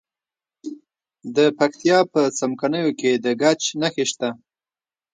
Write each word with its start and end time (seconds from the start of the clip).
د 1.35 1.37
پکتیا 1.57 1.99
په 2.13 2.21
څمکنیو 2.37 2.89
کې 2.99 3.11
د 3.23 3.25
ګچ 3.41 3.61
نښې 3.81 4.05
شته. 4.11 4.29